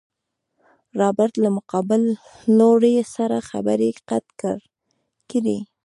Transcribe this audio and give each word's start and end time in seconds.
رابرټ 0.99 1.33
له 1.43 1.49
مقابل 1.57 2.01
لوري 2.57 2.95
سره 3.15 3.37
خبرې 3.49 3.89
قطع 4.09 4.51
کړې. 5.29 5.57